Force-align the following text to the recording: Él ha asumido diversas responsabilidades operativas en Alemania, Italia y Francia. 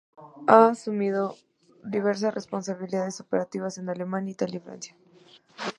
Él 0.17 0.43
ha 0.47 0.69
asumido 0.69 1.35
diversas 1.83 2.33
responsabilidades 2.33 3.19
operativas 3.21 3.77
en 3.77 3.87
Alemania, 3.87 4.31
Italia 4.31 4.57
y 4.57 4.63
Francia. 4.65 4.95